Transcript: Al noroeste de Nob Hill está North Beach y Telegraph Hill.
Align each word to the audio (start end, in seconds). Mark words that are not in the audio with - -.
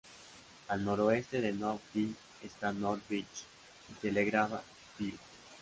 Al 0.69 0.83
noroeste 0.83 1.41
de 1.41 1.53
Nob 1.53 1.79
Hill 1.93 2.15
está 2.41 2.73
North 2.73 3.03
Beach 3.07 3.45
y 3.91 3.93
Telegraph 4.01 4.63
Hill. 4.97 5.19